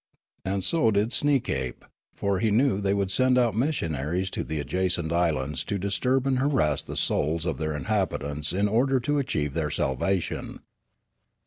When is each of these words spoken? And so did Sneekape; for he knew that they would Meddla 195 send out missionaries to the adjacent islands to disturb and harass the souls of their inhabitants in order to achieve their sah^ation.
And 0.43 0.63
so 0.63 0.89
did 0.89 1.13
Sneekape; 1.13 1.85
for 2.15 2.39
he 2.39 2.49
knew 2.49 2.77
that 2.77 2.81
they 2.81 2.93
would 2.95 3.09
Meddla 3.09 3.13
195 3.19 3.37
send 3.37 3.37
out 3.37 3.55
missionaries 3.67 4.29
to 4.31 4.43
the 4.43 4.59
adjacent 4.59 5.11
islands 5.13 5.63
to 5.65 5.77
disturb 5.77 6.25
and 6.25 6.39
harass 6.39 6.81
the 6.81 6.95
souls 6.95 7.45
of 7.45 7.59
their 7.59 7.75
inhabitants 7.75 8.51
in 8.51 8.67
order 8.67 8.99
to 8.99 9.19
achieve 9.19 9.53
their 9.53 9.69
sah^ation. 9.69 10.57